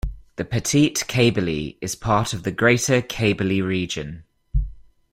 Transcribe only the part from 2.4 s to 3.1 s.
the greater